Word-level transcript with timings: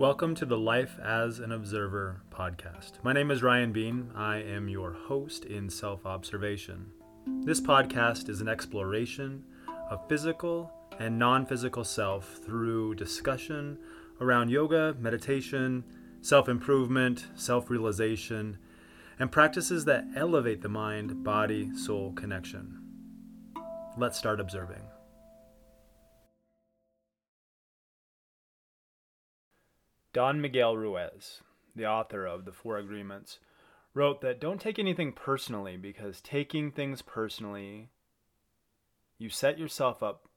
Welcome 0.00 0.34
to 0.36 0.46
the 0.46 0.56
Life 0.56 0.98
as 1.04 1.40
an 1.40 1.52
Observer 1.52 2.22
podcast. 2.30 2.92
My 3.02 3.12
name 3.12 3.30
is 3.30 3.42
Ryan 3.42 3.70
Bean. 3.70 4.10
I 4.16 4.38
am 4.38 4.66
your 4.66 4.94
host 4.94 5.44
in 5.44 5.68
self 5.68 6.06
observation. 6.06 6.86
This 7.44 7.60
podcast 7.60 8.30
is 8.30 8.40
an 8.40 8.48
exploration 8.48 9.44
of 9.90 10.08
physical 10.08 10.72
and 10.98 11.18
non 11.18 11.44
physical 11.44 11.84
self 11.84 12.40
through 12.42 12.94
discussion 12.94 13.76
around 14.22 14.48
yoga, 14.48 14.96
meditation, 14.98 15.84
self 16.22 16.48
improvement, 16.48 17.26
self 17.34 17.68
realization, 17.68 18.56
and 19.18 19.30
practices 19.30 19.84
that 19.84 20.06
elevate 20.16 20.62
the 20.62 20.68
mind 20.70 21.22
body 21.22 21.76
soul 21.76 22.14
connection. 22.14 22.80
Let's 23.98 24.16
start 24.16 24.40
observing. 24.40 24.80
Don 30.12 30.40
Miguel 30.40 30.76
Ruiz, 30.76 31.40
the 31.76 31.86
author 31.86 32.26
of 32.26 32.44
The 32.44 32.52
Four 32.52 32.78
Agreements, 32.78 33.38
wrote 33.94 34.20
that 34.22 34.40
don't 34.40 34.60
take 34.60 34.78
anything 34.78 35.12
personally 35.12 35.76
because 35.76 36.20
taking 36.20 36.70
things 36.70 37.02
personally, 37.02 37.90
you 39.18 39.28
set 39.28 39.58
yourself 39.58 40.02
up 40.02 40.28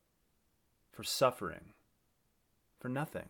for 0.92 1.04
suffering, 1.04 1.74
for 2.80 2.88
nothing. 2.90 3.30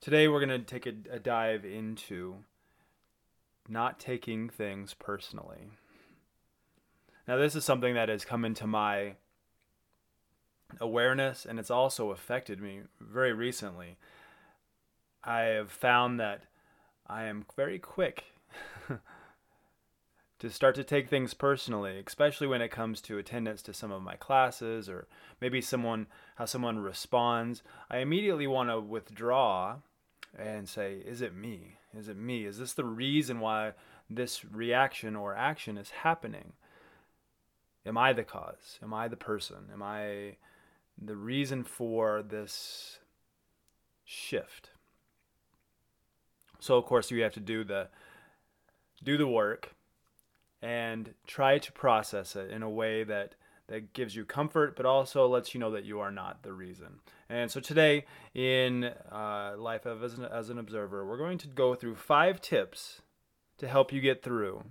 Today, 0.00 0.28
we're 0.28 0.44
going 0.44 0.64
to 0.64 0.64
take 0.64 0.86
a, 0.86 0.94
a, 1.14 1.18
dive 1.18 1.66
into 1.66 2.36
not 3.68 4.00
taking 4.00 4.48
things 4.48 4.94
personally. 4.94 5.72
Now, 7.28 7.36
this 7.36 7.54
is 7.54 7.66
something 7.66 7.92
that 7.94 8.08
has 8.08 8.24
come 8.24 8.46
into 8.46 8.66
my 8.66 9.16
awareness 10.80 11.44
and 11.44 11.58
it's 11.58 11.70
also 11.70 12.10
affected 12.10 12.60
me 12.60 12.80
very 13.00 13.32
recently. 13.32 13.96
I 15.24 15.40
have 15.40 15.70
found 15.70 16.18
that 16.20 16.44
I 17.06 17.24
am 17.24 17.44
very 17.56 17.78
quick 17.78 18.24
to 20.38 20.50
start 20.50 20.74
to 20.76 20.84
take 20.84 21.08
things 21.08 21.34
personally, 21.34 22.02
especially 22.06 22.46
when 22.46 22.62
it 22.62 22.70
comes 22.70 23.00
to 23.02 23.18
attendance 23.18 23.62
to 23.62 23.74
some 23.74 23.92
of 23.92 24.02
my 24.02 24.16
classes 24.16 24.88
or 24.88 25.06
maybe 25.40 25.60
someone 25.60 26.06
how 26.36 26.46
someone 26.46 26.78
responds. 26.78 27.62
I 27.90 27.98
immediately 27.98 28.46
want 28.46 28.70
to 28.70 28.80
withdraw 28.80 29.76
and 30.38 30.68
say, 30.68 31.02
is 31.04 31.20
it 31.20 31.34
me? 31.34 31.76
Is 31.96 32.08
it 32.08 32.16
me? 32.16 32.44
Is 32.44 32.58
this 32.58 32.72
the 32.72 32.84
reason 32.84 33.40
why 33.40 33.72
this 34.08 34.44
reaction 34.44 35.16
or 35.16 35.34
action 35.34 35.76
is 35.76 35.90
happening? 35.90 36.52
Am 37.84 37.98
I 37.98 38.12
the 38.12 38.24
cause? 38.24 38.78
Am 38.82 38.94
I 38.94 39.08
the 39.08 39.16
person? 39.16 39.68
Am 39.72 39.82
I 39.82 40.36
the 41.00 41.16
reason 41.16 41.64
for 41.64 42.22
this 42.22 42.98
shift. 44.04 44.70
So 46.58 46.76
of 46.76 46.84
course 46.84 47.10
you 47.10 47.22
have 47.22 47.34
to 47.34 47.40
do 47.40 47.64
the 47.64 47.88
do 49.02 49.16
the 49.16 49.26
work 49.26 49.74
and 50.60 51.14
try 51.26 51.58
to 51.58 51.72
process 51.72 52.36
it 52.36 52.50
in 52.50 52.62
a 52.62 52.68
way 52.68 53.02
that 53.04 53.34
that 53.68 53.92
gives 53.92 54.16
you 54.16 54.24
comfort, 54.24 54.74
but 54.74 54.84
also 54.84 55.28
lets 55.28 55.54
you 55.54 55.60
know 55.60 55.70
that 55.70 55.84
you 55.84 56.00
are 56.00 56.10
not 56.10 56.42
the 56.42 56.52
reason. 56.52 56.98
And 57.28 57.50
so 57.50 57.60
today, 57.60 58.04
in 58.34 58.84
uh, 59.12 59.54
Life 59.56 59.86
as 59.86 60.14
an, 60.14 60.24
as 60.24 60.50
an 60.50 60.58
Observer, 60.58 61.06
we're 61.06 61.16
going 61.16 61.38
to 61.38 61.46
go 61.46 61.76
through 61.76 61.94
five 61.94 62.40
tips 62.40 63.00
to 63.58 63.68
help 63.68 63.92
you 63.92 64.00
get 64.00 64.24
through 64.24 64.64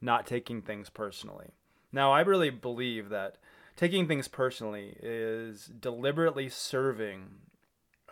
not 0.00 0.26
taking 0.26 0.62
things 0.62 0.90
personally. 0.90 1.50
Now, 1.92 2.12
I 2.12 2.20
really 2.20 2.50
believe 2.50 3.08
that 3.08 3.36
taking 3.76 4.06
things 4.06 4.28
personally 4.28 4.96
is 5.02 5.66
deliberately 5.66 6.48
serving 6.48 7.28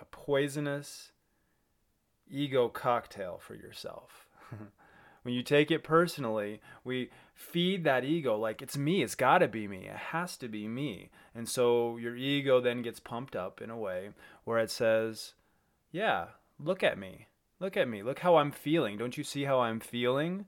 a 0.00 0.04
poisonous 0.06 1.12
ego 2.30 2.68
cocktail 2.68 3.38
for 3.40 3.54
yourself. 3.54 4.28
when 5.22 5.34
you 5.34 5.42
take 5.42 5.70
it 5.70 5.84
personally, 5.84 6.60
we 6.84 7.10
feed 7.34 7.84
that 7.84 8.04
ego 8.04 8.36
like 8.36 8.62
it's 8.62 8.76
me, 8.76 9.02
it's 9.02 9.14
got 9.14 9.38
to 9.38 9.48
be 9.48 9.68
me, 9.68 9.86
it 9.86 9.96
has 9.96 10.36
to 10.38 10.48
be 10.48 10.66
me. 10.66 11.10
And 11.34 11.48
so 11.48 11.96
your 11.96 12.16
ego 12.16 12.60
then 12.60 12.82
gets 12.82 13.00
pumped 13.00 13.36
up 13.36 13.60
in 13.60 13.70
a 13.70 13.78
way 13.78 14.10
where 14.44 14.58
it 14.58 14.70
says, 14.70 15.34
Yeah, 15.90 16.26
look 16.58 16.82
at 16.82 16.98
me. 16.98 17.26
Look 17.60 17.76
at 17.76 17.88
me. 17.88 18.02
Look 18.02 18.18
how 18.18 18.36
I'm 18.36 18.50
feeling. 18.50 18.98
Don't 18.98 19.16
you 19.16 19.22
see 19.22 19.44
how 19.44 19.60
I'm 19.60 19.78
feeling? 19.78 20.46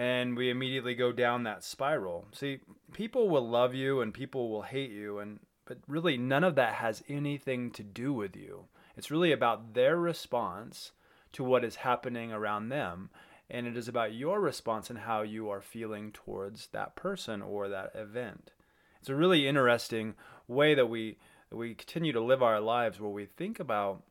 And 0.00 0.34
we 0.34 0.48
immediately 0.48 0.94
go 0.94 1.12
down 1.12 1.42
that 1.42 1.62
spiral. 1.62 2.24
See, 2.32 2.60
people 2.94 3.28
will 3.28 3.46
love 3.46 3.74
you 3.74 4.00
and 4.00 4.14
people 4.14 4.48
will 4.48 4.62
hate 4.62 4.90
you 4.90 5.18
and 5.18 5.40
but 5.66 5.76
really 5.86 6.16
none 6.16 6.42
of 6.42 6.54
that 6.54 6.76
has 6.76 7.04
anything 7.06 7.70
to 7.72 7.82
do 7.82 8.10
with 8.10 8.34
you. 8.34 8.64
It's 8.96 9.10
really 9.10 9.30
about 9.30 9.74
their 9.74 9.98
response 9.98 10.92
to 11.32 11.44
what 11.44 11.64
is 11.64 11.76
happening 11.76 12.32
around 12.32 12.70
them 12.70 13.10
and 13.50 13.66
it 13.66 13.76
is 13.76 13.88
about 13.88 14.14
your 14.14 14.40
response 14.40 14.88
and 14.88 15.00
how 15.00 15.20
you 15.20 15.50
are 15.50 15.60
feeling 15.60 16.12
towards 16.12 16.68
that 16.68 16.96
person 16.96 17.42
or 17.42 17.68
that 17.68 17.92
event. 17.94 18.52
It's 19.00 19.10
a 19.10 19.14
really 19.14 19.46
interesting 19.46 20.14
way 20.48 20.74
that 20.74 20.88
we 20.88 21.18
we 21.52 21.74
continue 21.74 22.12
to 22.12 22.22
live 22.22 22.42
our 22.42 22.60
lives 22.60 22.98
where 22.98 23.10
we 23.10 23.26
think 23.26 23.60
about 23.60 24.02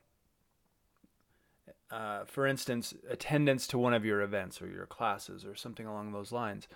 uh, 1.91 2.25
for 2.25 2.45
instance, 2.45 2.93
attendance 3.09 3.67
to 3.67 3.77
one 3.77 3.93
of 3.93 4.05
your 4.05 4.21
events 4.21 4.61
or 4.61 4.67
your 4.67 4.85
classes 4.85 5.45
or 5.45 5.55
something 5.55 5.85
along 5.85 6.11
those 6.11 6.31
lines. 6.31 6.67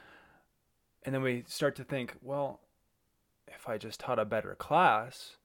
And 1.03 1.13
then 1.13 1.22
we 1.22 1.44
start 1.47 1.75
to 1.75 1.84
think, 1.84 2.16
well, 2.22 2.62
if 3.47 3.68
I 3.68 3.78
just 3.78 4.00
taught 4.00 4.19
a 4.19 4.25
better 4.25 4.56
class, 4.56 5.38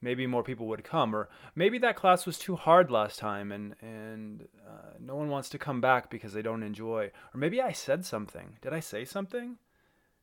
maybe 0.00 0.26
more 0.26 0.42
people 0.42 0.66
would 0.68 0.84
come. 0.84 1.14
Or 1.14 1.28
maybe 1.54 1.78
that 1.78 1.96
class 1.96 2.24
was 2.24 2.38
too 2.38 2.56
hard 2.56 2.90
last 2.90 3.18
time 3.18 3.52
and, 3.52 3.74
and 3.80 4.48
uh, 4.66 4.94
no 4.98 5.16
one 5.16 5.28
wants 5.28 5.50
to 5.50 5.58
come 5.58 5.80
back 5.80 6.10
because 6.10 6.32
they 6.32 6.42
don't 6.42 6.62
enjoy. 6.62 7.10
Or 7.34 7.38
maybe 7.38 7.60
I 7.60 7.72
said 7.72 8.04
something. 8.06 8.56
Did 8.62 8.72
I 8.72 8.80
say 8.80 9.04
something? 9.04 9.56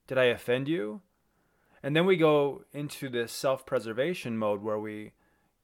Did 0.07 0.17
I 0.17 0.25
offend 0.25 0.67
you? 0.67 1.01
And 1.83 1.95
then 1.95 2.05
we 2.05 2.17
go 2.17 2.63
into 2.73 3.09
this 3.09 3.31
self 3.31 3.65
preservation 3.65 4.37
mode 4.37 4.63
where 4.63 4.79
we 4.79 5.11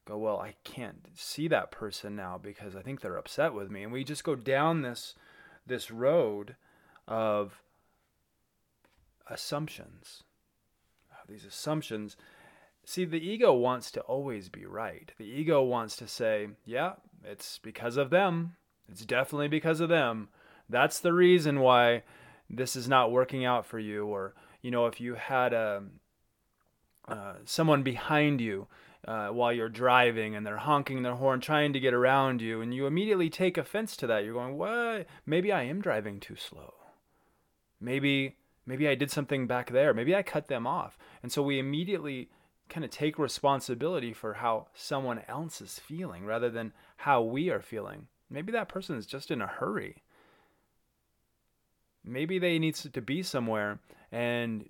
go, 0.06 0.18
well, 0.18 0.40
I 0.40 0.56
can't 0.64 1.08
see 1.16 1.48
that 1.48 1.72
person 1.72 2.16
now 2.16 2.40
because 2.42 2.76
I 2.76 2.82
think 2.82 3.02
they're 3.02 3.18
upset 3.18 3.54
with 3.54 3.72
me. 3.72 3.84
And 3.84 3.92
we 3.92 4.04
just 4.04 4.24
go 4.24 4.36
down 4.36 4.82
this 4.82 5.16
this 5.66 5.90
road 5.90 6.56
of 7.08 7.62
assumptions. 9.30 10.24
These 11.28 11.46
assumptions. 11.46 12.18
See, 12.86 13.06
the 13.06 13.26
ego 13.26 13.54
wants 13.54 13.92
to 13.92 14.02
always 14.02 14.50
be 14.50 14.66
right. 14.66 15.12
The 15.18 15.26
ego 15.26 15.64
wants 15.64 15.96
to 15.98 16.08
say, 16.08 16.50
yeah, 16.66 16.94
it's 17.24 17.60
because 17.60 17.96
of 17.96 18.10
them. 18.10 18.56
It's 18.90 19.06
definitely 19.06 19.48
because 19.48 19.80
of 19.80 19.88
them. 19.88 20.28
That's 20.70 21.00
the 21.00 21.14
reason 21.14 21.62
why 21.62 22.04
this 22.50 22.76
is 22.76 22.90
not 22.90 23.12
working 23.12 23.46
out 23.46 23.66
for 23.66 23.80
you. 23.80 24.06
Or, 24.06 24.34
you 24.62 24.70
know, 24.70 24.86
if 24.88 25.00
you 25.00 25.16
had 25.16 25.54
a, 25.54 25.84
uh, 27.08 27.36
someone 27.46 27.84
behind 27.84 28.42
you 28.42 28.68
uh, 29.08 29.28
while 29.30 29.52
you're 29.52 29.70
driving 29.70 30.36
and 30.36 30.46
they're 30.46 30.58
honking 30.58 31.04
their 31.04 31.16
horn 31.16 31.42
trying 31.42 31.74
to 31.74 31.80
get 31.80 31.94
around 31.94 32.42
you 32.42 32.62
and 32.62 32.74
you 32.74 32.86
immediately 32.86 33.30
take 33.30 33.58
offense 33.58 33.98
to 33.98 34.08
that. 34.08 34.24
You're 34.24 34.34
going 34.34 34.58
what? 34.58 35.08
Maybe 35.26 35.52
i 35.52 35.64
am 35.64 35.82
driving 35.82 36.20
too 36.20 36.36
slow. 36.36 36.74
Maybe 37.82 38.38
maybe 38.66 38.88
i 38.88 38.96
did 38.96 39.12
something 39.12 39.46
back 39.46 39.72
there. 39.72 39.94
Maybe 39.94 40.16
i 40.16 40.24
cut 40.24 40.48
them 40.48 40.66
off. 40.66 40.98
And 41.22 41.32
so 41.32 41.42
we 41.42 41.60
immediately 41.60 42.30
kind 42.70 42.86
of 42.86 42.92
take 42.92 43.20
responsibility 43.20 44.14
for 44.14 44.36
how 44.36 44.68
someone 44.74 45.22
else 45.28 45.60
is 45.60 45.80
feeling 45.80 46.26
rather 46.26 46.50
than 46.50 46.72
how 46.98 47.22
we 47.22 47.50
are 47.50 47.62
feeling. 47.62 48.08
Maybe 48.30 48.52
that 48.54 48.70
person 48.70 48.98
is 48.98 49.06
just 49.06 49.32
in 49.32 49.42
a 49.42 49.48
hurry. 49.48 50.02
Maybe 52.06 52.40
they 52.40 52.58
need 52.58 52.76
to 52.76 53.02
be 53.02 53.22
somewhere 53.22 53.80
and 54.12 54.70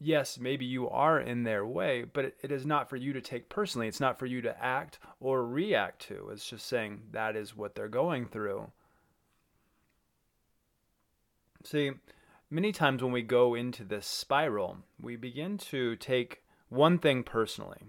yes, 0.00 0.38
maybe 0.38 0.64
you 0.64 0.88
are 0.88 1.20
in 1.20 1.44
their 1.44 1.66
way, 1.66 2.04
but 2.04 2.34
it, 2.42 2.52
is 2.52 2.66
not 2.66 2.88
for 2.88 2.96
you 2.96 3.12
to 3.12 3.20
take 3.20 3.48
personally. 3.48 3.88
It's 3.88 4.00
not 4.00 4.18
for 4.18 4.26
you 4.26 4.40
to 4.42 4.62
act 4.62 4.98
or 5.20 5.46
react 5.46 6.00
to. 6.08 6.28
It's 6.32 6.48
just 6.48 6.66
saying 6.66 7.02
that 7.12 7.36
is 7.36 7.56
what 7.56 7.74
they're 7.74 7.88
going 7.88 8.26
through. 8.26 8.70
See, 11.64 11.92
many 12.50 12.72
times 12.72 13.02
when 13.02 13.12
we 13.12 13.22
go 13.22 13.54
into 13.54 13.84
this 13.84 14.06
spiral, 14.06 14.78
we 15.00 15.16
begin 15.16 15.58
to 15.58 15.96
take 15.96 16.42
one 16.68 16.98
thing 16.98 17.22
personally. 17.22 17.82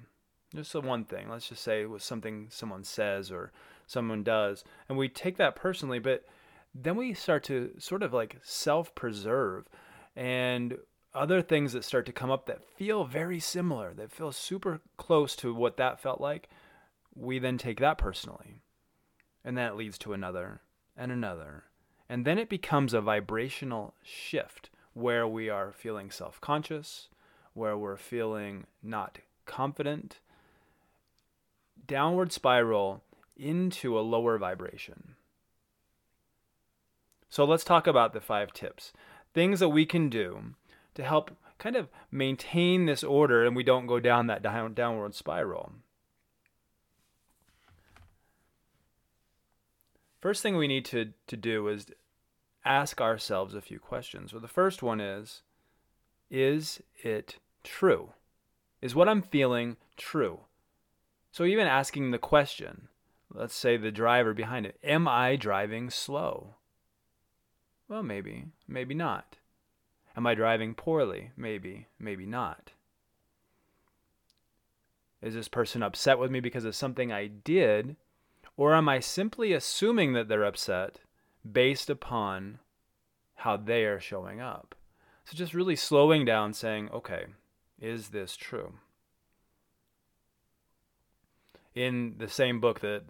Just 0.56 0.74
the 0.74 0.81
one 0.81 1.04
thing. 1.04 1.30
Let's 1.30 1.50
just 1.50 1.63
say 1.63 1.81
it 1.81 1.89
was 1.89 2.04
something 2.04 2.48
someone 2.50 2.83
says 2.83 3.31
or 3.31 3.51
someone 3.86 4.24
does. 4.24 4.63
And 4.88 4.98
we 4.98 5.09
take 5.09 5.38
that 5.38 5.56
personally, 5.56 6.00
but 6.00 6.24
then 6.74 6.95
we 6.95 7.13
start 7.13 7.44
to 7.45 7.71
sort 7.77 8.01
of 8.01 8.13
like 8.13 8.38
self 8.44 8.95
preserve. 8.95 9.68
And 10.15 10.77
other 11.18 11.42
things 11.42 11.74
that 11.74 11.84
start 11.86 12.06
to 12.08 12.14
come 12.14 12.31
up 12.31 12.46
that 12.48 12.64
feel 12.78 13.06
very 13.06 13.40
similar, 13.40 13.94
that 13.96 14.12
feel 14.12 14.31
super 14.31 14.81
close 14.98 15.36
to 15.38 15.54
what 15.54 15.78
that 15.78 16.02
felt 16.02 16.22
like, 16.22 16.50
we 17.16 17.40
then 17.40 17.58
take 17.58 17.80
that 17.80 17.98
personally. 17.98 18.62
And 19.44 19.58
that 19.58 19.78
leads 19.78 19.98
to 20.00 20.14
another 20.14 20.62
and 20.98 21.12
another. 21.12 21.66
And 22.10 22.25
then 22.25 22.38
it 22.40 22.50
becomes 22.50 22.94
a 22.94 23.02
vibrational 23.02 23.94
shift 24.04 24.69
where 24.94 25.28
we 25.28 25.50
are 25.50 25.72
feeling 25.74 26.12
self 26.12 26.42
conscious, 26.42 27.10
where 27.54 27.78
we're 27.78 27.98
feeling 27.98 28.66
not 28.84 29.19
confident. 29.46 30.19
downward 31.88 32.31
spiral 32.31 33.04
into 33.38 33.98
a 33.98 34.02
lower 34.02 34.38
vibration. 34.38 35.16
So 37.30 37.46
let's 37.46 37.64
talk 37.64 37.88
about 37.88 38.14
the 38.14 38.22
five 38.22 38.54
tips. 38.54 38.94
Things 39.34 39.60
that 39.60 39.69
we 39.69 39.86
can 39.86 40.10
do 40.10 40.56
to 40.98 41.04
help 41.04 41.30
kind 41.60 41.76
of 41.76 41.90
maintain 42.12 42.88
this 42.88 43.04
order 43.04 43.46
and 43.46 43.56
we 43.56 43.64
don't 43.64 43.86
go 43.86 44.00
down 44.00 44.26
that 44.28 44.42
down, 44.42 44.74
downward 44.74 45.14
spiral. 45.14 45.72
First 50.20 50.42
thing 50.42 50.58
we 50.58 50.68
need 50.68 50.86
to, 50.86 51.14
to 51.28 51.38
do 51.38 51.68
is 51.68 51.86
ask 52.66 53.00
ourselves 53.00 53.54
a 53.54 53.62
few 53.62 53.80
questions. 53.80 54.34
Well, 54.34 54.42
the 54.42 54.48
first 54.48 54.82
one 54.82 55.00
is 55.00 55.44
Is 56.32 56.82
it 57.04 57.38
true? 57.64 58.10
Is 58.82 58.96
what 58.96 59.08
I'm 59.08 59.22
feeling 59.22 59.78
true? 59.98 60.40
So, 61.32 61.44
even 61.44 61.68
asking 61.68 62.10
the 62.10 62.18
question, 62.18 62.88
let's 63.32 63.56
say 63.56 63.78
the 63.78 63.92
driver 63.92 64.34
behind 64.34 64.66
it, 64.66 64.80
Am 64.84 65.08
I 65.08 65.36
driving 65.36 65.92
slow? 65.92 66.56
Well, 67.88 68.02
maybe, 68.02 68.46
maybe 68.68 68.96
not. 68.96 69.38
Am 70.18 70.25
I 70.25 70.34
driving 70.34 70.74
poorly? 70.74 71.30
Maybe, 71.38 71.86
maybe 72.00 72.25
not. 72.25 72.72
Is 75.22 75.36
this 75.36 75.48
person 75.48 75.84
upset 75.84 76.18
with 76.18 76.31
me 76.31 76.40
because 76.40 76.66
of 76.66 76.75
something 76.75 77.12
I 77.12 77.28
did? 77.28 77.96
Or 78.58 78.74
am 78.74 78.90
I 78.90 79.00
simply 79.00 79.54
assuming 79.54 80.14
that 80.14 80.28
they're 80.28 80.44
upset 80.44 81.00
based 81.50 81.88
upon 81.90 82.58
how 83.36 83.58
they 83.58 83.86
are 83.86 84.00
showing 84.00 84.42
up? 84.42 84.74
So 85.25 85.38
just 85.38 85.54
really 85.54 85.75
slowing 85.75 86.25
down, 86.25 86.54
saying, 86.54 86.90
okay, 86.92 87.25
is 87.80 88.10
this 88.10 88.36
true? 88.36 88.74
In 91.75 92.16
the 92.18 92.28
same 92.28 92.60
book 92.60 92.80
that 92.80 93.04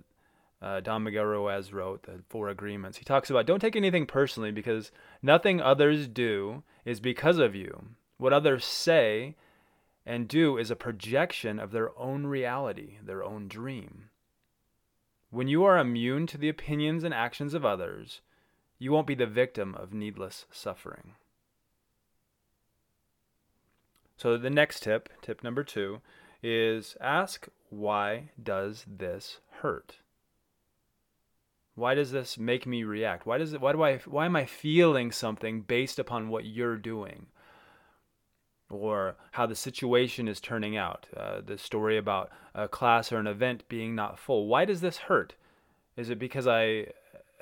uh, 0.62 0.80
Don 0.80 1.04
Miguel 1.04 1.26
Ruiz 1.26 1.72
wrote, 1.72 2.04
The 2.04 2.24
Four 2.30 2.50
Agreements, 2.50 2.98
he 2.98 3.06
talks 3.06 3.30
about 3.30 3.46
don't 3.46 3.60
take 3.60 3.76
anything 3.76 4.06
personally 4.06 4.52
because 4.52 4.92
nothing 5.22 5.62
others 5.62 6.08
do 6.08 6.64
is 6.86 7.00
because 7.00 7.38
of 7.38 7.56
you. 7.56 7.90
What 8.18 8.34
others 8.34 8.66
say 8.66 9.36
and 10.06 10.28
do 10.28 10.58
is 10.58 10.72
a 10.72 10.76
projection 10.76 11.60
of 11.60 11.72
their 11.72 11.98
own 12.00 12.26
reality, 12.26 12.98
their 13.04 13.24
own 13.24 13.48
dream. 13.48 14.10
When 15.30 15.48
you 15.48 15.64
are 15.66 15.78
immune 15.78 16.26
to 16.28 16.38
the 16.38 16.50
opinions 16.50 17.04
and 17.04 17.14
actions 17.14 17.54
of 17.54 17.66
others, 17.66 18.22
you 18.80 18.92
won't 18.92 19.08
be 19.08 19.16
the 19.16 19.26
victim 19.26 19.76
of 19.76 19.94
needless 19.94 20.46
suffering. 20.50 21.16
So 24.16 24.38
the 24.38 24.50
next 24.50 24.82
tip, 24.82 25.10
tip 25.22 25.44
number 25.44 25.64
2, 25.64 26.02
is 26.42 26.96
ask 27.02 27.48
why 27.70 28.30
does 28.42 28.86
this 28.88 29.40
hurt? 29.62 29.98
Why 31.78 31.94
does 31.94 32.10
this 32.10 32.40
make 32.40 32.66
me 32.66 32.84
react? 32.84 33.28
Why 33.28 33.38
does 33.38 33.54
it 33.54 33.62
why 33.62 33.72
do 33.72 33.84
I 33.84 33.98
why 33.98 34.26
am 34.26 34.36
I 34.36 34.46
feeling 34.46 35.12
something 35.12 35.62
based 35.62 36.00
upon 36.00 36.28
what 36.28 36.44
you're 36.44 36.76
doing? 36.76 37.28
Or 38.68 39.16
how 39.34 39.46
the 39.46 39.56
situation 39.56 40.28
is 40.28 40.42
turning 40.42 40.76
out. 40.76 41.06
Uh, 41.16 41.42
the 41.46 41.56
story 41.60 41.96
about 41.96 42.32
a 42.56 42.68
class 42.68 43.12
or 43.12 43.20
an 43.20 43.28
event 43.28 43.70
being 43.70 43.94
not 43.94 44.18
full. 44.18 44.48
Why 44.48 44.66
does 44.66 44.82
this 44.82 44.98
hurt? 44.98 45.36
Is 45.96 46.10
it 46.10 46.18
because 46.18 46.48
I 46.48 46.88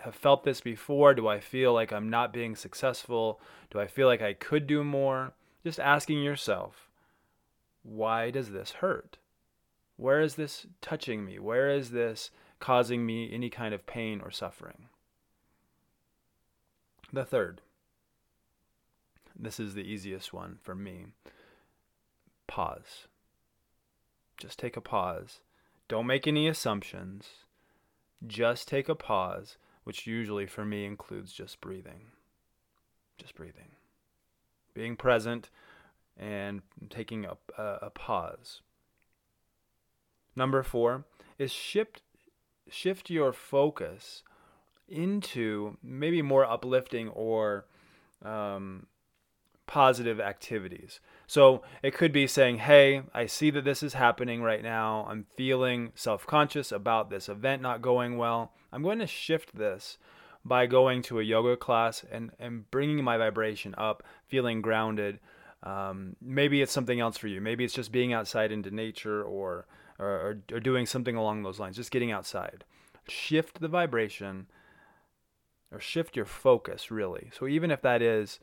have 0.02 0.16
felt 0.16 0.44
this 0.44 0.60
before? 0.60 1.14
Do 1.14 1.30
I 1.30 1.40
feel 1.40 1.74
like 1.74 1.94
I'm 1.94 2.10
not 2.10 2.34
being 2.34 2.58
successful? 2.58 3.40
Do 3.72 3.80
I 3.80 3.88
feel 3.88 4.08
like 4.08 4.22
I 4.22 4.34
could 4.34 4.68
do 4.68 4.84
more? 4.84 5.32
Just 5.64 5.80
asking 5.80 6.22
yourself, 6.22 6.90
why 7.84 8.32
does 8.32 8.52
this 8.52 8.72
hurt? 8.72 9.18
Where 9.96 10.20
is 10.20 10.36
this 10.36 10.68
touching 10.82 11.24
me? 11.24 11.40
Where 11.40 11.70
is 11.70 11.92
this 11.92 12.32
causing 12.66 13.06
me 13.06 13.32
any 13.32 13.48
kind 13.48 13.76
of 13.76 13.86
pain 13.86 14.20
or 14.20 14.32
suffering. 14.32 14.88
The 17.14 17.24
third, 17.24 17.62
this 19.38 19.60
is 19.60 19.76
the 19.76 19.84
easiest 19.84 20.34
one 20.34 20.58
for 20.64 20.74
me 20.74 21.06
pause. 22.48 23.06
Just 24.40 24.58
take 24.58 24.76
a 24.76 24.82
pause. 24.82 25.42
Don't 25.88 26.08
make 26.08 26.26
any 26.26 26.48
assumptions. 26.48 27.28
Just 28.26 28.68
take 28.68 28.90
a 28.90 28.96
pause, 28.96 29.58
which 29.84 30.08
usually 30.08 30.48
for 30.48 30.66
me 30.66 30.86
includes 30.86 31.34
just 31.34 31.62
breathing. 31.62 32.08
Just 33.20 33.36
breathing. 33.36 33.74
Being 34.74 34.96
present 34.96 35.52
and 36.18 36.64
taking 36.90 37.26
a, 37.26 37.38
a, 37.62 37.78
a 37.84 37.90
pause. 37.92 38.62
Number 40.36 40.64
four 40.64 41.06
is 41.38 41.52
shift, 41.52 42.02
shift 42.70 43.10
your 43.10 43.34
focus 43.34 44.24
into 44.88 45.78
maybe 45.84 46.22
more 46.22 46.46
uplifting 46.46 47.10
or 47.10 47.66
um, 48.24 48.88
positive 49.68 50.20
activities. 50.20 51.00
So 51.28 51.64
it 51.82 51.94
could 51.94 52.12
be 52.12 52.28
saying, 52.28 52.60
Hey, 52.60 53.04
I 53.14 53.26
see 53.26 53.50
that 53.52 53.66
this 53.66 53.82
is 53.82 53.94
happening 53.94 54.42
right 54.42 54.64
now. 54.64 55.08
I'm 55.10 55.26
feeling 55.36 55.92
self 55.96 56.28
conscious 56.28 56.72
about 56.72 57.10
this 57.10 57.30
event 57.30 57.62
not 57.62 57.82
going 57.82 58.18
well. 58.18 58.54
I'm 58.72 58.84
going 58.84 59.00
to 59.00 59.08
shift 59.08 59.56
this 59.56 59.98
by 60.44 60.68
going 60.68 61.02
to 61.02 61.20
a 61.20 61.24
yoga 61.24 61.58
class 61.58 62.06
and, 62.12 62.32
and 62.40 62.70
bringing 62.70 63.04
my 63.04 63.18
vibration 63.18 63.74
up, 63.78 64.04
feeling 64.28 64.62
grounded. 64.62 65.20
Um, 65.64 66.16
maybe 66.22 66.62
it's 66.62 66.72
something 66.72 67.00
else 67.00 67.18
for 67.18 67.28
you. 67.28 67.42
Maybe 67.42 67.64
it's 67.64 67.74
just 67.74 67.92
being 67.92 68.14
outside 68.14 68.52
into 68.52 68.70
nature 68.70 69.24
or 69.24 69.66
or, 70.00 70.08
or, 70.08 70.42
or 70.54 70.60
doing 70.60 70.86
something 70.86 71.16
along 71.16 71.44
those 71.44 71.60
lines, 71.60 71.76
just 71.76 71.92
getting 71.92 72.12
outside. 72.12 72.64
Shift 73.08 73.60
the 73.62 73.68
vibration 73.68 74.48
or 75.72 75.80
shift 75.80 76.16
your 76.16 76.26
focus, 76.26 76.92
really. 76.92 77.30
So 77.38 77.48
even 77.48 77.72
if 77.72 77.82
that 77.82 78.02
is 78.02 78.40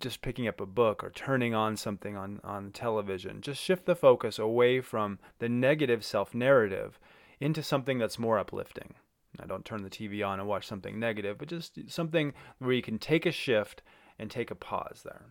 just 0.00 0.22
picking 0.22 0.48
up 0.48 0.60
a 0.60 0.66
book 0.66 1.04
or 1.04 1.10
turning 1.10 1.54
on 1.54 1.76
something 1.76 2.16
on, 2.16 2.40
on 2.44 2.72
television, 2.72 3.40
just 3.40 3.60
shift 3.60 3.86
the 3.86 3.96
focus 3.96 4.38
away 4.38 4.80
from 4.80 5.18
the 5.38 5.48
negative 5.48 6.04
self 6.04 6.34
narrative 6.34 6.98
into 7.40 7.62
something 7.62 7.98
that's 7.98 8.18
more 8.18 8.38
uplifting. 8.38 8.94
Now, 9.38 9.46
don't 9.46 9.64
turn 9.64 9.82
the 9.82 9.90
TV 9.90 10.26
on 10.26 10.38
and 10.38 10.48
watch 10.48 10.66
something 10.66 10.98
negative, 10.98 11.38
but 11.38 11.48
just 11.48 11.78
something 11.88 12.32
where 12.58 12.72
you 12.72 12.82
can 12.82 12.98
take 12.98 13.26
a 13.26 13.32
shift 13.32 13.82
and 14.18 14.30
take 14.30 14.50
a 14.50 14.54
pause 14.54 15.02
there. 15.04 15.26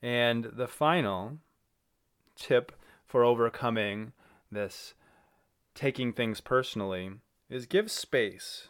And 0.00 0.44
the 0.44 0.68
final 0.68 1.38
tip 2.36 2.72
for 3.06 3.24
overcoming 3.24 4.12
this 4.50 4.94
taking 5.74 6.12
things 6.12 6.40
personally 6.40 7.10
is 7.50 7.66
give 7.66 7.90
space 7.90 8.68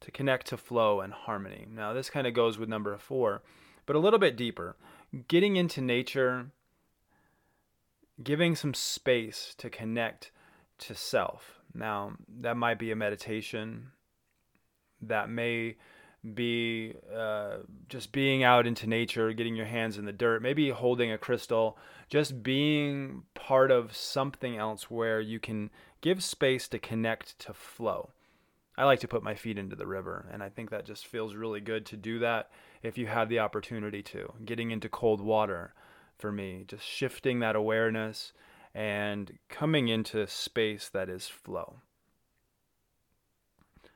to 0.00 0.10
connect 0.10 0.46
to 0.48 0.56
flow 0.56 1.00
and 1.00 1.12
harmony. 1.12 1.66
Now, 1.70 1.92
this 1.92 2.10
kind 2.10 2.26
of 2.26 2.34
goes 2.34 2.58
with 2.58 2.68
number 2.68 2.96
four, 2.98 3.42
but 3.86 3.96
a 3.96 3.98
little 3.98 4.18
bit 4.18 4.36
deeper. 4.36 4.76
Getting 5.28 5.56
into 5.56 5.80
nature, 5.80 6.50
giving 8.22 8.54
some 8.54 8.74
space 8.74 9.54
to 9.58 9.70
connect 9.70 10.30
to 10.78 10.94
self. 10.94 11.60
Now, 11.72 12.12
that 12.40 12.56
might 12.56 12.78
be 12.78 12.90
a 12.90 12.96
meditation, 12.96 13.92
that 15.00 15.30
may 15.30 15.76
be 16.32 16.94
uh, 17.14 17.58
just 17.88 18.12
being 18.12 18.42
out 18.42 18.66
into 18.66 18.86
nature, 18.86 19.32
getting 19.32 19.56
your 19.56 19.66
hands 19.66 19.98
in 19.98 20.04
the 20.04 20.12
dirt, 20.12 20.42
maybe 20.42 20.70
holding 20.70 21.12
a 21.12 21.18
crystal, 21.18 21.76
just 22.08 22.42
being 22.42 23.22
part 23.34 23.70
of 23.70 23.94
something 23.94 24.56
else 24.56 24.90
where 24.90 25.20
you 25.20 25.38
can 25.38 25.70
give 26.00 26.22
space 26.22 26.68
to 26.68 26.78
connect 26.78 27.38
to 27.40 27.52
flow. 27.52 28.10
I 28.76 28.84
like 28.84 29.00
to 29.00 29.08
put 29.08 29.22
my 29.22 29.34
feet 29.34 29.58
into 29.58 29.76
the 29.76 29.86
river, 29.86 30.26
and 30.32 30.42
I 30.42 30.48
think 30.48 30.70
that 30.70 30.86
just 30.86 31.06
feels 31.06 31.34
really 31.34 31.60
good 31.60 31.86
to 31.86 31.96
do 31.96 32.18
that 32.20 32.50
if 32.82 32.98
you 32.98 33.06
have 33.06 33.28
the 33.28 33.38
opportunity 33.38 34.02
to. 34.02 34.32
Getting 34.44 34.70
into 34.70 34.88
cold 34.88 35.20
water 35.20 35.74
for 36.18 36.32
me, 36.32 36.64
just 36.66 36.84
shifting 36.84 37.40
that 37.40 37.54
awareness 37.54 38.32
and 38.74 39.38
coming 39.48 39.88
into 39.88 40.26
space 40.26 40.88
that 40.88 41.08
is 41.08 41.28
flow. 41.28 41.76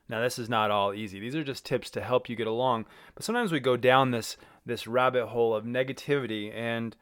Now, 0.09 0.21
this 0.21 0.39
is 0.39 0.49
not 0.49 0.71
all 0.71 0.93
easy. 0.93 1.19
These 1.19 1.35
are 1.35 1.43
just 1.43 1.65
tips 1.65 1.91
to 1.91 2.01
help 2.01 2.27
you 2.27 2.35
get 2.35 2.47
along. 2.47 2.87
But 3.13 3.23
sometimes 3.23 3.51
we 3.51 3.59
go 3.59 3.77
down 3.77 4.09
this 4.11 4.37
this 4.65 4.87
rabbit 4.87 5.27
hole 5.27 5.53
of 5.53 5.63
negativity, 5.63 6.53
and 6.53 6.95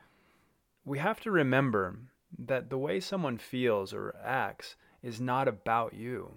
we 0.86 1.00
have 1.00 1.22
to 1.22 1.32
remember 1.32 1.98
that 2.38 2.70
the 2.70 2.78
way 2.78 3.00
someone 3.00 3.38
feels 3.38 3.94
or 3.94 4.16
acts 4.24 4.76
is 5.02 5.22
not 5.22 5.48
about 5.48 5.94
you. 5.94 6.34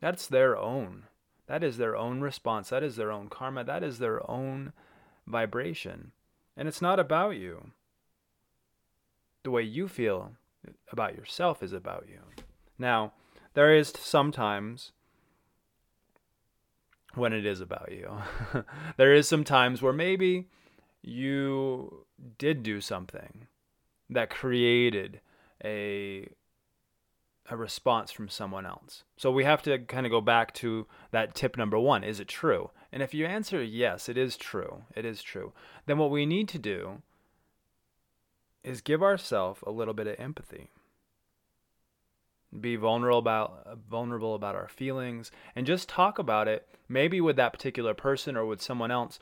That's 0.00 0.26
their 0.26 0.56
own. 0.56 1.04
That 1.46 1.62
is 1.64 1.78
their 1.78 1.96
own 1.96 2.20
response. 2.20 2.68
That 2.70 2.82
is 2.82 2.96
their 2.96 3.10
own 3.10 3.28
karma. 3.28 3.64
That 3.64 3.82
is 3.82 3.98
their 3.98 4.28
own 4.30 4.72
vibration. 5.26 6.12
And 6.56 6.68
it's 6.68 6.82
not 6.82 6.98
about 6.98 7.30
you. 7.30 7.70
The 9.44 9.50
way 9.50 9.62
you 9.62 9.88
feel 9.88 10.32
about 10.90 11.16
yourself 11.16 11.62
is 11.62 11.72
about 11.72 12.06
you. 12.08 12.20
Now, 12.78 13.12
there 13.54 13.74
is 13.74 13.92
sometimes 13.96 14.92
when 17.18 17.32
it 17.32 17.44
is 17.44 17.60
about 17.60 17.90
you. 17.92 18.10
there 18.96 19.14
is 19.14 19.28
some 19.28 19.44
times 19.44 19.82
where 19.82 19.92
maybe 19.92 20.48
you 21.02 22.06
did 22.38 22.62
do 22.62 22.80
something 22.80 23.46
that 24.10 24.30
created 24.30 25.20
a 25.64 26.28
a 27.50 27.56
response 27.56 28.12
from 28.12 28.28
someone 28.28 28.66
else. 28.66 29.04
So 29.16 29.30
we 29.30 29.44
have 29.44 29.62
to 29.62 29.78
kind 29.78 30.04
of 30.04 30.12
go 30.12 30.20
back 30.20 30.52
to 30.54 30.86
that 31.12 31.34
tip 31.34 31.56
number 31.56 31.78
1, 31.78 32.04
is 32.04 32.20
it 32.20 32.28
true? 32.28 32.70
And 32.92 33.02
if 33.02 33.14
you 33.14 33.26
answer 33.26 33.62
yes, 33.62 34.08
it 34.08 34.18
is 34.18 34.36
true. 34.36 34.84
It 34.94 35.04
is 35.04 35.22
true. 35.22 35.52
Then 35.86 35.98
what 35.98 36.10
we 36.10 36.26
need 36.26 36.48
to 36.48 36.58
do 36.58 37.02
is 38.62 38.80
give 38.80 39.02
ourselves 39.02 39.60
a 39.66 39.70
little 39.70 39.94
bit 39.94 40.06
of 40.06 40.16
empathy. 40.18 40.70
Be 42.58 42.76
vulnerable 42.76 43.18
about 43.18 43.78
vulnerable 43.90 44.34
about 44.34 44.54
our 44.54 44.68
feelings 44.68 45.30
and 45.54 45.66
just 45.66 45.88
talk 45.88 46.18
about 46.18 46.48
it 46.48 46.66
maybe 46.88 47.20
with 47.20 47.36
that 47.36 47.52
particular 47.52 47.92
person 47.92 48.36
or 48.36 48.46
with 48.46 48.62
someone 48.62 48.90
else, 48.90 49.18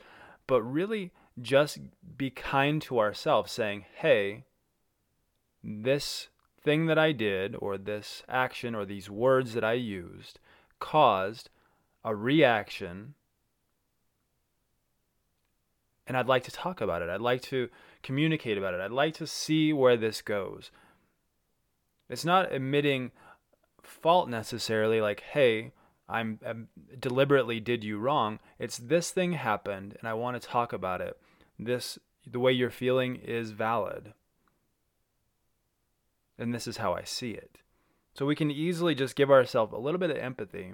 but 0.47 0.61
really 0.61 1.11
just 1.41 1.79
be 2.17 2.29
kind 2.29 2.81
to 2.83 2.99
ourselves 2.99 3.51
saying, 3.51 3.85
"Hey, 3.95 4.45
this 5.63 6.29
thing 6.61 6.85
that 6.85 6.97
I 6.97 7.11
did 7.11 7.55
or 7.59 7.77
this 7.77 8.23
action 8.29 8.73
or 8.73 8.85
these 8.85 9.09
words 9.09 9.53
that 9.53 9.63
I 9.63 9.73
used 9.73 10.39
caused 10.79 11.49
a 12.03 12.15
reaction 12.15 13.15
and 16.07 16.15
I'd 16.15 16.27
like 16.27 16.43
to 16.43 16.51
talk 16.51 16.79
about 16.79 17.01
it. 17.01 17.09
I'd 17.09 17.21
like 17.21 17.41
to 17.43 17.69
communicate 18.01 18.57
about 18.57 18.73
it. 18.73 18.79
I'd 18.79 18.91
like 18.91 19.13
to 19.15 19.27
see 19.27 19.73
where 19.73 19.97
this 19.97 20.21
goes. 20.21 20.71
It's 22.09 22.25
not 22.25 22.53
admitting 22.53 23.11
fault 23.83 24.29
necessarily, 24.29 25.01
like, 25.01 25.21
hey, 25.21 25.71
I'm, 26.09 26.39
I'm, 26.45 26.69
deliberately 26.99 27.59
did 27.59 27.83
you 27.83 27.97
wrong. 27.97 28.39
It's 28.59 28.77
this 28.77 29.11
thing 29.11 29.33
happened, 29.33 29.97
and 29.99 30.07
I 30.07 30.13
want 30.13 30.41
to 30.41 30.47
talk 30.47 30.71
about 30.71 31.01
it. 31.01 31.17
This, 31.59 31.99
the 32.25 32.39
way 32.39 32.51
you're 32.51 32.69
feeling, 32.69 33.17
is 33.17 33.51
valid, 33.51 34.13
and 36.37 36.53
this 36.53 36.67
is 36.67 36.77
how 36.77 36.93
I 36.93 37.03
see 37.03 37.31
it. 37.31 37.59
So 38.13 38.25
we 38.25 38.35
can 38.35 38.49
easily 38.49 38.95
just 38.95 39.15
give 39.15 39.29
ourselves 39.29 39.73
a 39.73 39.77
little 39.77 39.99
bit 39.99 40.09
of 40.09 40.17
empathy 40.17 40.71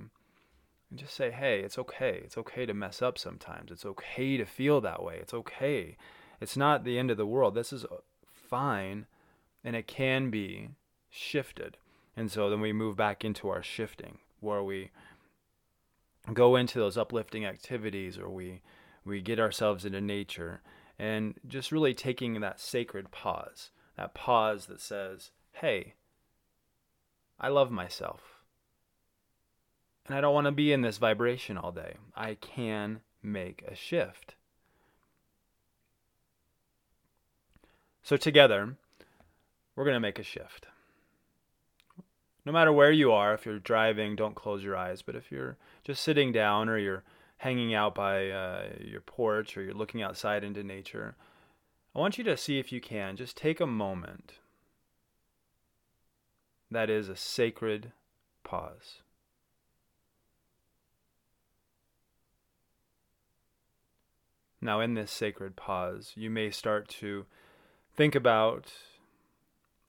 and 0.90 1.00
just 1.00 1.16
say, 1.16 1.32
hey, 1.32 1.62
it's 1.62 1.78
okay. 1.78 2.22
It's 2.24 2.38
okay 2.38 2.66
to 2.66 2.74
mess 2.74 3.02
up 3.02 3.18
sometimes. 3.18 3.72
It's 3.72 3.86
okay 3.86 4.38
to 4.38 4.46
feel 4.46 4.82
that 4.82 5.04
way. 5.04 5.18
It's 5.20 5.34
okay. 5.34 5.98
It's 6.40 6.56
not 6.56 6.84
the 6.84 7.00
end 7.00 7.12
of 7.12 7.18
the 7.18 7.25
world. 7.25 7.56
This 7.56 7.74
is 7.74 7.86
fine, 8.32 9.08
and 9.63 9.75
it 9.75 9.88
can 9.88 10.30
be 10.30 10.70
shifted. 11.13 11.77
And 12.17 12.32
so 12.32 12.50
then 12.50 12.60
we 12.60 12.74
move 12.74 12.96
back 12.96 13.24
into 13.24 13.50
our 13.50 13.63
shifting 13.63 14.17
where 14.39 14.63
we 14.63 14.89
go 16.34 16.55
into 16.55 16.79
those 16.79 16.98
uplifting 16.98 17.46
activities 17.46 18.17
or 18.17 18.29
we 18.29 18.62
we 19.05 19.22
get 19.22 19.39
ourselves 19.39 19.84
into 19.84 20.00
nature 20.00 20.62
and 20.98 21.36
just 21.48 21.72
really 21.72 21.93
taking 21.93 22.39
that 22.39 22.60
sacred 22.60 23.12
pause. 23.12 23.72
That 23.98 24.13
pause 24.13 24.65
that 24.67 24.79
says, 24.79 25.32
"Hey, 25.51 25.93
I 27.39 27.50
love 27.50 27.70
myself. 27.70 28.41
And 30.08 30.15
I 30.15 30.22
don't 30.22 30.34
want 30.34 30.46
to 30.46 30.51
be 30.51 30.74
in 30.74 30.82
this 30.82 30.98
vibration 30.98 31.58
all 31.58 31.72
day. 31.72 31.96
I 32.15 32.36
can 32.36 33.01
make 33.22 33.63
a 33.67 33.75
shift." 33.75 34.36
So 38.01 38.17
together, 38.17 38.77
we're 39.75 39.86
going 39.86 39.96
to 39.96 40.00
make 40.00 40.20
a 40.20 40.24
shift 40.24 40.67
no 42.46 42.52
matter 42.52 42.74
where 42.74 42.92
you 42.92 43.12
are, 43.12 43.34
if 43.34 43.46
you're 43.46 43.60
driving, 43.60 44.16
don't 44.16 44.36
close 44.36 44.64
your 44.64 44.76
eyes. 44.76 45.02
But 45.02 45.16
if 45.16 45.32
you're 45.32 45.58
just 45.84 46.04
sitting 46.04 46.32
down 46.32 46.70
or 46.70 46.78
you're 46.78 47.04
hanging 47.38 47.74
out 47.74 47.96
by 47.96 48.30
uh, 48.30 48.66
your 48.80 49.02
porch 49.02 49.56
or 49.58 49.62
you're 49.62 49.74
looking 49.74 50.02
outside 50.02 50.44
into 50.44 50.64
nature, 50.64 51.16
I 51.96 52.00
want 52.00 52.18
you 52.18 52.24
to 52.26 52.38
see 52.38 52.60
if 52.60 52.72
you 52.72 52.82
can 52.82 53.16
just 53.16 53.38
take 53.38 53.60
a 53.60 53.68
moment 53.68 54.34
that 56.72 56.90
is 56.90 57.08
a 57.08 57.16
sacred 57.16 57.92
pause. 58.44 59.02
Now, 64.60 64.80
in 64.80 64.94
this 64.94 65.12
sacred 65.12 65.56
pause, 65.56 66.14
you 66.16 66.30
may 66.30 66.50
start 66.50 66.88
to 66.88 67.26
think 67.96 68.16
about 68.16 68.72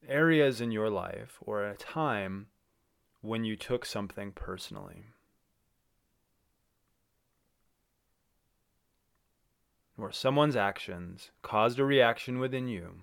areas 0.09 0.61
in 0.61 0.71
your 0.71 0.91
life 0.91 1.39
or 1.41 1.65
a 1.65 1.77
time 1.77 2.47
when 3.21 3.45
you 3.45 3.57
took 3.57 3.87
something 3.87 4.33
personally. 4.33 5.07
Where 9.97 10.13
someone's 10.13 10.57
actions 10.57 11.31
caused 11.43 11.79
a 11.79 11.85
reaction 11.85 12.39
within 12.39 12.69
you. 12.69 12.97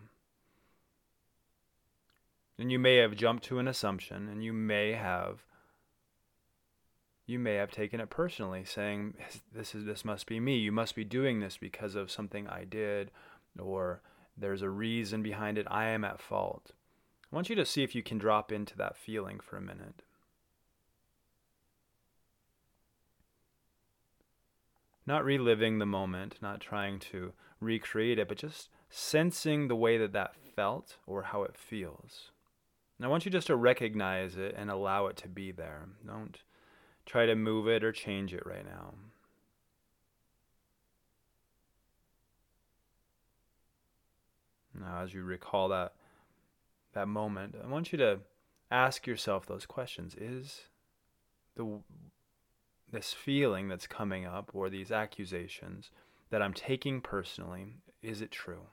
And 2.57 2.71
you 2.71 2.77
may 2.77 2.97
have 2.97 3.15
jumped 3.15 3.45
to 3.45 3.59
an 3.59 3.67
assumption 3.67 4.27
and 4.27 4.43
you 4.43 4.53
may 4.53 4.91
have 4.93 5.43
you 7.25 7.39
may 7.39 7.55
have 7.55 7.71
taken 7.71 8.01
it 8.01 8.09
personally 8.09 8.65
saying 8.65 9.13
this 9.55 9.73
is 9.73 9.85
this 9.85 10.03
must 10.03 10.27
be 10.27 10.39
me 10.39 10.57
you 10.57 10.71
must 10.71 10.95
be 10.95 11.05
doing 11.05 11.39
this 11.39 11.55
because 11.57 11.95
of 11.95 12.11
something 12.11 12.45
i 12.47 12.65
did 12.65 13.09
or 13.57 14.01
there's 14.37 14.61
a 14.61 14.69
reason 14.69 15.23
behind 15.23 15.57
it 15.57 15.65
i 15.71 15.85
am 15.85 16.03
at 16.03 16.19
fault 16.19 16.73
I 17.31 17.35
want 17.35 17.49
you 17.49 17.55
to 17.55 17.65
see 17.65 17.83
if 17.83 17.95
you 17.95 18.03
can 18.03 18.17
drop 18.17 18.51
into 18.51 18.75
that 18.77 18.97
feeling 18.97 19.39
for 19.39 19.55
a 19.55 19.61
minute. 19.61 20.03
Not 25.07 25.23
reliving 25.23 25.79
the 25.79 25.85
moment, 25.85 26.37
not 26.41 26.59
trying 26.59 26.99
to 27.11 27.33
recreate 27.59 28.19
it, 28.19 28.27
but 28.27 28.37
just 28.37 28.69
sensing 28.89 29.67
the 29.67 29.75
way 29.75 29.97
that 29.97 30.13
that 30.13 30.35
felt 30.55 30.97
or 31.07 31.23
how 31.23 31.43
it 31.43 31.55
feels. 31.57 32.31
And 32.97 33.05
I 33.05 33.09
want 33.09 33.25
you 33.25 33.31
just 33.31 33.47
to 33.47 33.55
recognize 33.55 34.35
it 34.35 34.53
and 34.57 34.69
allow 34.69 35.07
it 35.07 35.15
to 35.17 35.27
be 35.27 35.51
there. 35.51 35.87
Don't 36.05 36.37
try 37.05 37.25
to 37.25 37.35
move 37.35 37.67
it 37.67 37.83
or 37.83 37.91
change 37.91 38.33
it 38.33 38.45
right 38.45 38.65
now. 38.65 38.93
Now, 44.79 45.01
as 45.01 45.13
you 45.13 45.23
recall 45.23 45.69
that 45.69 45.93
that 46.93 47.07
moment, 47.07 47.55
I 47.63 47.67
want 47.67 47.91
you 47.91 47.97
to 47.99 48.19
ask 48.69 49.05
yourself 49.07 49.45
those 49.45 49.65
questions. 49.65 50.15
Is 50.15 50.61
the 51.55 51.81
this 52.91 53.13
feeling 53.13 53.69
that's 53.69 53.87
coming 53.87 54.25
up 54.25 54.51
or 54.53 54.69
these 54.69 54.91
accusations 54.91 55.91
that 56.29 56.41
I'm 56.41 56.53
taking 56.53 57.01
personally, 57.01 57.77
is 58.01 58.21
it 58.21 58.31
true? 58.31 58.67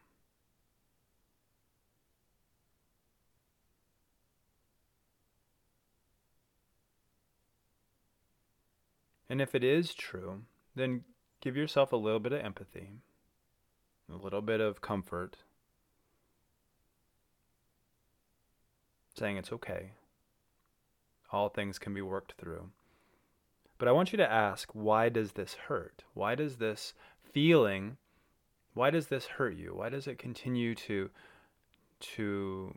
And 9.30 9.40
if 9.42 9.54
it 9.54 9.62
is 9.62 9.94
true, 9.94 10.42
then 10.74 11.04
give 11.40 11.56
yourself 11.56 11.92
a 11.92 11.96
little 11.96 12.20
bit 12.20 12.32
of 12.32 12.40
empathy, 12.40 12.92
a 14.10 14.16
little 14.16 14.40
bit 14.40 14.60
of 14.60 14.80
comfort, 14.80 15.36
saying 19.18 19.36
it's 19.36 19.52
okay. 19.52 19.92
All 21.30 21.48
things 21.48 21.78
can 21.78 21.92
be 21.92 22.00
worked 22.00 22.34
through. 22.38 22.70
But 23.78 23.88
I 23.88 23.92
want 23.92 24.12
you 24.12 24.16
to 24.16 24.30
ask, 24.30 24.70
why 24.72 25.08
does 25.08 25.32
this 25.32 25.54
hurt? 25.54 26.04
Why 26.14 26.34
does 26.34 26.56
this 26.56 26.94
feeling, 27.32 27.96
why 28.74 28.90
does 28.90 29.06
this 29.08 29.26
hurt 29.26 29.56
you? 29.56 29.74
Why 29.74 29.88
does 29.88 30.06
it 30.06 30.18
continue 30.18 30.74
to 30.74 31.10
to 32.00 32.74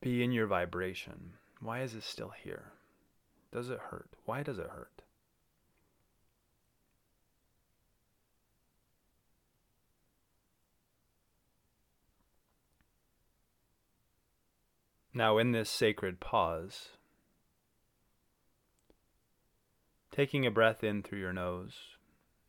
be 0.00 0.22
in 0.22 0.32
your 0.32 0.46
vibration? 0.46 1.32
Why 1.60 1.82
is 1.82 1.94
it 1.94 2.04
still 2.04 2.32
here? 2.42 2.72
Does 3.52 3.70
it 3.70 3.78
hurt? 3.90 4.08
Why 4.24 4.42
does 4.42 4.58
it 4.58 4.68
hurt? 4.68 4.93
Now, 15.16 15.38
in 15.38 15.52
this 15.52 15.70
sacred 15.70 16.18
pause, 16.18 16.88
taking 20.10 20.44
a 20.44 20.50
breath 20.50 20.82
in 20.82 21.04
through 21.04 21.20
your 21.20 21.32
nose, 21.32 21.76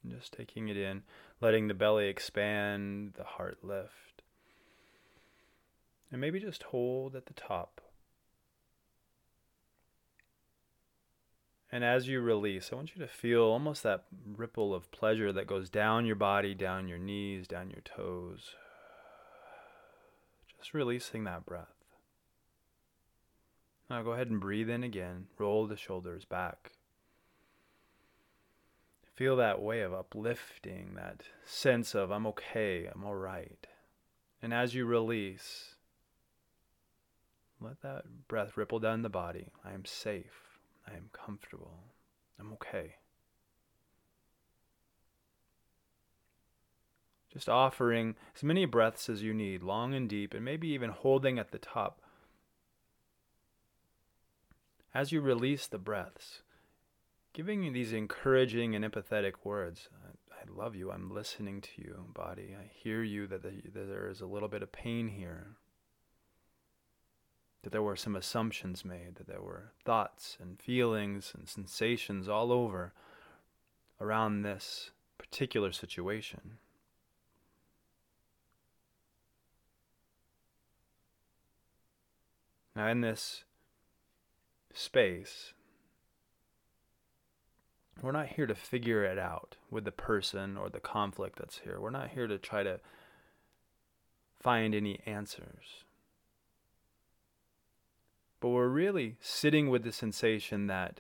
just 0.10 0.34
taking 0.34 0.68
it 0.68 0.76
in, 0.76 1.04
letting 1.40 1.68
the 1.68 1.76
belly 1.76 2.08
expand, 2.08 3.14
the 3.18 3.24
heart 3.24 3.60
lift, 3.62 4.24
and 6.12 6.20
maybe 6.20 6.40
just 6.40 6.64
hold 6.64 7.16
at 7.16 7.28
the 7.28 7.34
top. 7.34 7.82
And 11.72 11.84
as 11.84 12.08
you 12.08 12.22
release, 12.22 12.70
I 12.72 12.76
want 12.76 12.96
you 12.96 13.02
to 13.02 13.08
feel 13.08 13.44
almost 13.44 13.84
that 13.84 14.06
ripple 14.26 14.74
of 14.74 14.92
pleasure 14.92 15.32
that 15.34 15.46
goes 15.46 15.70
down 15.70 16.08
your 16.08 16.16
body, 16.16 16.56
down 16.56 16.88
your 16.88 16.98
knees, 16.98 17.48
down 17.48 17.70
your 17.70 17.82
toes. 17.82 18.56
Just 20.58 20.74
releasing 20.74 21.26
that 21.26 21.46
breath. 21.46 21.85
Now 23.90 24.02
go 24.02 24.14
ahead 24.14 24.30
and 24.30 24.40
breathe 24.40 24.70
in 24.70 24.84
again. 24.84 25.28
Roll 25.38 25.68
the 25.68 25.78
shoulders 25.78 26.26
back. 26.26 26.72
Feel 29.16 29.38
that 29.38 29.62
way 29.62 29.82
of 29.82 29.94
uplifting, 29.94 30.96
that 30.96 31.24
sense 31.46 31.96
of 31.96 32.12
I'm 32.12 32.28
okay, 32.28 32.90
I'm 32.94 33.06
all 33.06 33.16
right. 33.16 33.66
And 34.42 34.54
as 34.54 34.76
you 34.76 34.86
release, 34.86 35.76
let 37.62 37.82
that 37.82 38.28
breath 38.28 38.58
ripple 38.58 38.80
down 38.80 39.04
the 39.04 39.10
body. 39.10 39.48
I 39.64 39.72
am 39.72 39.86
safe. 39.86 40.60
I 40.88 40.96
am 40.96 41.10
comfortable. 41.14 41.80
I'm 42.40 42.52
okay. 42.54 42.96
Just 47.32 47.50
offering 47.50 48.16
as 48.36 48.44
many 48.44 48.66
breaths 48.66 49.10
as 49.10 49.24
you 49.24 49.34
need, 49.34 49.64
long 49.64 49.94
and 49.94 50.10
deep, 50.10 50.34
and 50.34 50.44
maybe 50.44 50.68
even 50.70 50.90
holding 50.90 51.40
at 51.40 51.52
the 51.52 51.58
top. 51.58 52.02
As 54.96 55.12
you 55.12 55.20
release 55.20 55.68
the 55.68 55.78
breaths, 55.78 56.42
giving 57.34 57.74
these 57.74 57.92
encouraging 57.92 58.76
and 58.76 58.86
empathetic 58.86 59.34
words. 59.44 59.90
I, 59.94 60.34
I 60.34 60.44
love 60.50 60.74
you. 60.74 60.90
I'm 60.90 61.14
listening 61.14 61.60
to 61.60 61.70
you, 61.76 62.06
body. 62.14 62.56
I 62.58 62.72
hear 62.74 63.04
you 63.04 63.28
that, 63.28 63.44
the, 63.44 63.62
that 63.74 63.90
there 63.90 64.08
is 64.08 64.22
a 64.22 64.26
little 64.26 64.48
bit 64.48 64.64
of 64.64 64.72
pain 64.72 65.10
here. 65.10 65.58
That 67.64 67.74
there 67.74 67.82
were 67.82 67.98
some 67.98 68.16
assumptions 68.16 68.86
made, 68.86 69.16
that 69.16 69.28
there 69.28 69.42
were 69.42 69.74
thoughts 69.84 70.38
and 70.40 70.58
feelings 70.58 71.34
and 71.36 71.50
sensations 71.50 72.30
all 72.30 72.54
over 72.54 72.94
around 74.00 74.44
this 74.44 74.92
particular 75.18 75.74
situation. 75.74 76.58
Now, 82.78 82.88
in 82.88 83.02
this 83.02 83.44
space, 84.76 85.54
we're 88.02 88.12
not 88.12 88.28
here 88.28 88.46
to 88.46 88.56
figure 88.56 89.04
it 89.04 89.18
out 89.18 89.56
with 89.72 89.86
the 89.86 89.92
person 89.92 90.58
or 90.58 90.70
the 90.70 90.80
conflict 90.80 91.40
that's 91.40 91.60
here. 91.60 91.80
We're 91.80 91.90
not 91.90 92.10
here 92.10 92.28
to 92.28 92.38
try 92.38 92.64
to 92.64 92.80
find 94.40 94.76
any 94.76 95.00
answers. 95.06 95.86
But 98.40 98.50
we're 98.50 98.68
really 98.68 99.16
sitting 99.22 99.70
with 99.70 99.84
the 99.84 99.92
sensation 99.92 100.68
that 100.68 101.00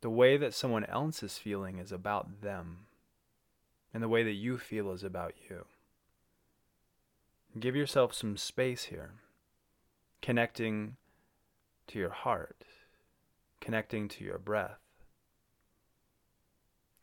the 0.00 0.10
way 0.10 0.36
that 0.36 0.52
someone 0.52 0.84
else 0.84 1.22
is 1.22 1.38
feeling 1.38 1.78
is 1.78 1.92
about 1.92 2.42
them, 2.42 2.80
and 3.94 4.02
the 4.02 4.08
way 4.08 4.22
that 4.22 4.32
you 4.32 4.58
feel 4.58 4.92
is 4.92 5.02
about 5.02 5.32
you. 5.48 5.64
Give 7.58 7.74
yourself 7.74 8.12
some 8.12 8.36
space 8.36 8.84
here, 8.84 9.12
connecting 10.20 10.96
to 11.86 11.98
your 11.98 12.10
heart, 12.10 12.64
connecting 13.64 14.08
to 14.08 14.24
your 14.24 14.38
breath 14.38 14.78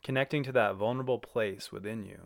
connecting 0.02 0.42
to 0.42 0.52
that 0.52 0.74
vulnerable 0.74 1.18
place 1.18 1.70
within 1.70 2.04
you 2.04 2.18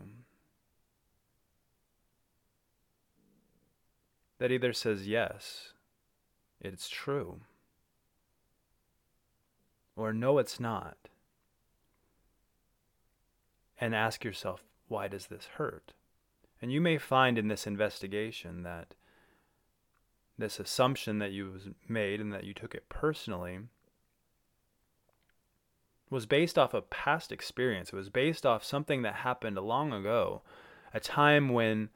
that 4.39 4.51
either 4.51 4.73
says 4.73 5.07
yes, 5.07 5.73
it's 6.61 6.89
true, 6.89 7.41
or 9.95 10.13
no, 10.13 10.37
it's 10.37 10.59
not. 10.59 10.97
And 13.79 13.95
ask 13.95 14.23
yourself, 14.23 14.63
why 14.87 15.07
does 15.07 15.27
this 15.27 15.47
hurt? 15.57 15.93
And 16.61 16.71
you 16.71 16.81
may 16.81 16.97
find 16.97 17.37
in 17.37 17.47
this 17.47 17.67
investigation 17.67 18.63
that 18.63 18.95
this 20.37 20.59
assumption 20.59 21.19
that 21.19 21.31
you 21.31 21.75
made 21.87 22.19
and 22.19 22.31
that 22.33 22.43
you 22.43 22.53
took 22.53 22.75
it 22.75 22.89
personally 22.89 23.59
was 26.09 26.25
based 26.25 26.57
off 26.57 26.73
a 26.73 26.81
past 26.81 27.31
experience. 27.31 27.89
It 27.89 27.95
was 27.95 28.09
based 28.09 28.45
off 28.45 28.63
something 28.63 29.01
that 29.01 29.15
happened 29.15 29.57
long 29.57 29.91
ago, 29.93 30.41
a 30.93 30.99
time 30.99 31.49
when 31.49 31.89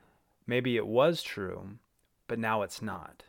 maybe 0.45 0.75
it 0.75 0.87
was 0.87 1.23
true, 1.23 1.77
but 2.27 2.39
now 2.39 2.61
it's 2.61 2.81
not. 2.81 3.23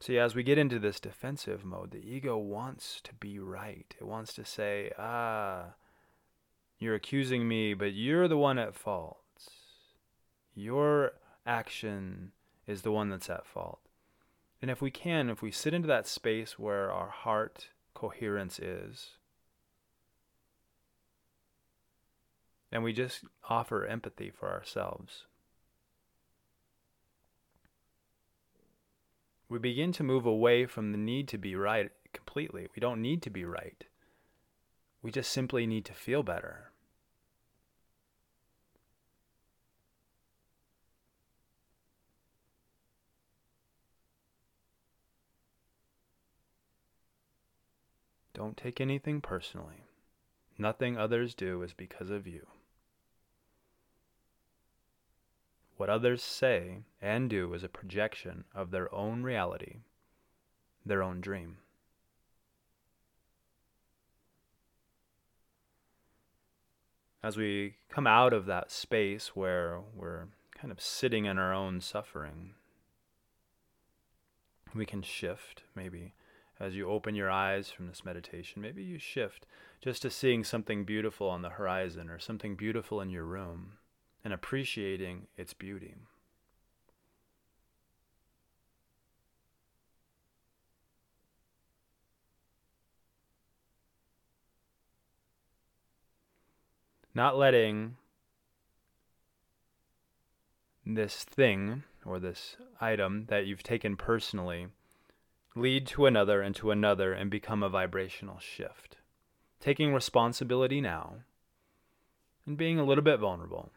See, 0.00 0.18
as 0.18 0.36
we 0.36 0.44
get 0.44 0.58
into 0.58 0.78
this 0.78 1.00
defensive 1.00 1.64
mode, 1.64 1.90
the 1.90 1.98
ego 1.98 2.36
wants 2.36 3.00
to 3.02 3.14
be 3.14 3.40
right. 3.40 3.92
It 4.00 4.06
wants 4.06 4.34
to 4.34 4.44
say, 4.44 4.92
ah, 4.96 5.74
you're 6.78 6.94
accusing 6.94 7.48
me, 7.48 7.74
but 7.74 7.92
you're 7.92 8.28
the 8.28 8.36
one 8.36 8.58
at 8.58 8.76
fault. 8.76 9.18
Your 10.54 11.12
action 11.44 12.30
is 12.66 12.82
the 12.82 12.92
one 12.92 13.08
that's 13.08 13.28
at 13.30 13.46
fault. 13.46 13.80
And 14.62 14.70
if 14.70 14.80
we 14.80 14.90
can, 14.90 15.28
if 15.28 15.42
we 15.42 15.50
sit 15.50 15.74
into 15.74 15.88
that 15.88 16.06
space 16.06 16.58
where 16.58 16.90
our 16.90 17.10
heart 17.10 17.68
coherence 17.94 18.58
is, 18.58 19.10
and 22.72 22.82
we 22.82 22.92
just 22.92 23.24
offer 23.48 23.86
empathy 23.86 24.30
for 24.30 24.50
ourselves, 24.50 25.24
we 29.48 29.58
begin 29.58 29.92
to 29.92 30.02
move 30.02 30.26
away 30.26 30.66
from 30.66 30.92
the 30.92 30.98
need 30.98 31.28
to 31.28 31.38
be 31.38 31.54
right 31.54 31.90
completely. 32.12 32.66
We 32.74 32.80
don't 32.80 33.02
need 33.02 33.22
to 33.22 33.30
be 33.30 33.44
right. 33.44 33.84
We 35.02 35.10
just 35.10 35.30
simply 35.30 35.66
need 35.66 35.84
to 35.84 35.92
feel 35.92 36.22
better. 36.22 36.72
Don't 48.36 48.58
take 48.58 48.82
anything 48.82 49.22
personally. 49.22 49.86
Nothing 50.58 50.98
others 50.98 51.34
do 51.34 51.62
is 51.62 51.72
because 51.72 52.10
of 52.10 52.26
you. 52.26 52.46
What 55.78 55.88
others 55.88 56.22
say 56.22 56.80
and 57.00 57.30
do 57.30 57.54
is 57.54 57.64
a 57.64 57.68
projection 57.70 58.44
of 58.54 58.70
their 58.70 58.94
own 58.94 59.22
reality, 59.22 59.76
their 60.84 61.02
own 61.02 61.22
dream. 61.22 61.56
As 67.22 67.38
we 67.38 67.76
come 67.88 68.06
out 68.06 68.34
of 68.34 68.44
that 68.44 68.70
space 68.70 69.28
where 69.34 69.80
we're 69.94 70.26
kind 70.54 70.70
of 70.70 70.78
sitting 70.82 71.24
in 71.24 71.38
our 71.38 71.54
own 71.54 71.80
suffering, 71.80 72.52
we 74.74 74.84
can 74.84 75.00
shift 75.00 75.62
maybe 75.74 76.12
as 76.58 76.74
you 76.74 76.88
open 76.88 77.14
your 77.14 77.30
eyes 77.30 77.70
from 77.70 77.86
this 77.86 78.04
meditation, 78.04 78.62
maybe 78.62 78.82
you 78.82 78.98
shift 78.98 79.46
just 79.80 80.02
to 80.02 80.10
seeing 80.10 80.42
something 80.42 80.84
beautiful 80.84 81.28
on 81.28 81.42
the 81.42 81.50
horizon 81.50 82.08
or 82.08 82.18
something 82.18 82.54
beautiful 82.54 83.00
in 83.00 83.10
your 83.10 83.24
room 83.24 83.72
and 84.24 84.32
appreciating 84.32 85.26
its 85.36 85.52
beauty. 85.52 85.94
Not 97.14 97.38
letting 97.38 97.96
this 100.84 101.24
thing 101.24 101.82
or 102.04 102.20
this 102.20 102.56
item 102.80 103.24
that 103.28 103.46
you've 103.46 103.62
taken 103.62 103.96
personally 103.96 104.68
lead 105.56 105.86
to 105.86 106.04
another 106.04 106.42
and 106.42 106.54
to 106.54 106.70
another 106.70 107.14
and 107.14 107.30
become 107.30 107.62
a 107.62 107.68
vibrational 107.68 108.38
shift. 108.38 108.98
Taking 109.58 109.94
responsibility 109.94 110.82
now 110.82 111.14
and 112.46 112.58
being 112.58 112.78
a 112.78 112.84
little 112.84 113.02
bit 113.02 113.18
vulnerable. 113.18 113.70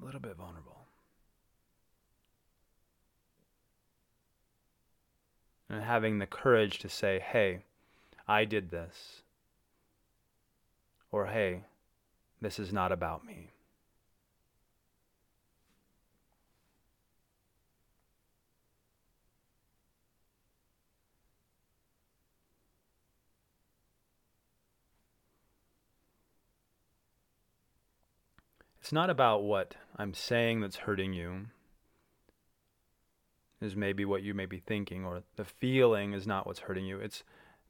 A 0.00 0.04
little 0.04 0.20
bit 0.20 0.36
vulnerable. 0.36 0.86
And 5.70 5.82
having 5.82 6.18
the 6.18 6.26
courage 6.26 6.78
to 6.80 6.90
say, 6.90 7.18
hey, 7.18 7.60
I 8.28 8.44
did 8.44 8.70
this. 8.70 9.22
Or, 11.10 11.26
hey, 11.26 11.62
this 12.42 12.58
is 12.58 12.72
not 12.72 12.92
about 12.92 13.24
me. 13.24 13.53
It's 28.84 28.92
not 28.92 29.08
about 29.08 29.44
what 29.44 29.76
I'm 29.96 30.12
saying 30.12 30.60
that's 30.60 30.76
hurting 30.76 31.14
you, 31.14 31.46
is 33.58 33.74
maybe 33.74 34.04
what 34.04 34.22
you 34.22 34.34
may 34.34 34.44
be 34.44 34.58
thinking, 34.58 35.06
or 35.06 35.22
the 35.36 35.44
feeling 35.46 36.12
is 36.12 36.26
not 36.26 36.46
what's 36.46 36.58
hurting 36.58 36.84
you. 36.84 36.98
It's 36.98 37.24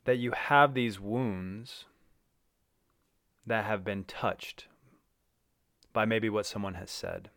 that 0.07 0.18
you 0.18 0.33
have 0.33 0.74
these 0.74 0.98
wounds 0.98 1.85
that 3.46 3.64
have 3.64 3.85
been 3.85 4.03
touched 4.03 4.66
by 5.92 6.05
maybe 6.05 6.29
what 6.29 6.46
someone 6.46 6.74
has 6.74 6.90
said. 6.90 7.31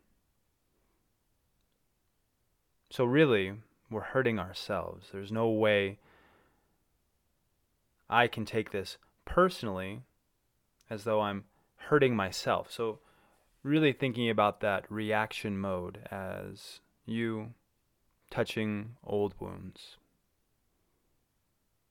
So, 2.89 3.05
really, 3.05 3.53
we're 3.91 4.01
hurting 4.01 4.39
ourselves. 4.39 5.09
There's 5.11 5.31
no 5.31 5.49
way 5.49 5.99
I 8.09 8.25
can 8.25 8.43
take 8.43 8.71
this 8.71 8.97
personally 9.23 10.01
as 10.89 11.03
though 11.03 11.21
I'm 11.21 11.43
hurting 11.75 12.15
myself. 12.15 12.71
So, 12.71 12.97
really 13.67 13.91
thinking 13.91 14.29
about 14.29 14.61
that 14.61 14.89
reaction 14.89 15.57
mode 15.57 15.99
as 16.09 16.79
you 17.05 17.53
touching 18.31 18.95
old 19.05 19.33
wounds 19.39 19.97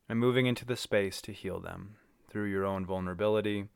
and 0.08 0.18
moving 0.18 0.46
into 0.46 0.64
the 0.64 0.76
space 0.76 1.20
to 1.20 1.32
heal 1.32 1.60
them 1.60 1.96
through 2.28 2.46
your 2.46 2.64
own 2.64 2.86
vulnerability, 2.86 3.66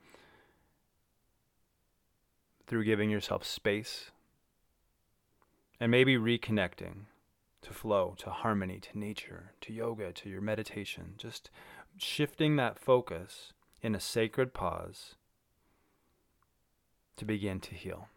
through 2.65 2.83
giving 2.83 3.09
yourself 3.09 3.45
space, 3.45 4.11
and 5.79 5.91
maybe 5.91 6.15
reconnecting 6.15 7.05
to 7.61 7.73
flow, 7.73 8.15
to 8.17 8.29
harmony, 8.29 8.79
to 8.79 8.97
nature, 8.97 9.51
to 9.61 9.73
yoga, 9.73 10.11
to 10.11 10.29
your 10.29 10.41
meditation. 10.41 11.13
Just 11.17 11.51
shifting 11.97 12.55
that 12.55 12.79
focus 12.79 13.53
in 13.81 13.93
a 13.93 13.99
sacred 13.99 14.53
pause 14.53 15.15
to 17.17 17.25
begin 17.25 17.59
to 17.59 17.75
heal. 17.75 18.07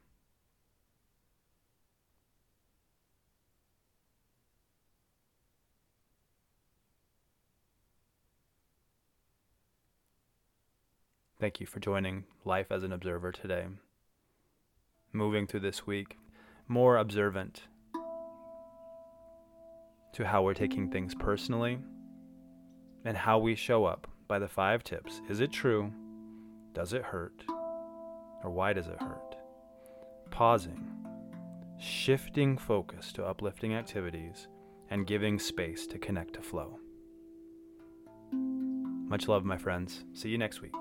Thank 11.41 11.61
you 11.61 11.67
for 11.67 11.79
joining 11.79 12.25
Life 12.45 12.69
as 12.71 12.85
an 12.85 12.93
Observer 12.93 13.31
today. 13.31 13.67
Moving 15.13 15.47
through 15.47 15.61
this 15.61 15.87
week, 15.87 16.17
more 16.69 16.97
observant 16.97 17.65
to 20.15 20.25
how 20.25 20.43
we're 20.43 20.55
taking 20.55 20.91
things 20.91 21.15
personally 21.15 21.79
and 23.05 23.17
how 23.17 23.39
we 23.39 23.55
show 23.57 23.85
up 23.85 24.07
by 24.27 24.39
the 24.39 24.49
five 24.49 24.83
tips. 24.85 25.21
Is 25.29 25.41
it 25.41 25.53
true? 25.53 25.93
Does 26.73 26.93
it 26.95 27.03
hurt? 27.03 27.45
Or 28.45 28.51
why 28.51 28.75
does 28.75 28.87
it 28.87 29.01
hurt? 29.01 29.37
Pausing, 30.31 30.87
shifting 31.79 32.59
focus 32.59 33.11
to 33.15 33.25
uplifting 33.25 33.75
activities, 33.75 34.49
and 34.91 35.07
giving 35.07 35.39
space 35.39 35.87
to 35.87 35.99
connect 35.99 36.35
to 36.35 36.43
flow. 36.43 36.79
Much 38.33 39.29
love, 39.29 39.45
my 39.45 39.57
friends. 39.57 40.05
See 40.13 40.29
you 40.29 40.39
next 40.39 40.61
week. 40.61 40.75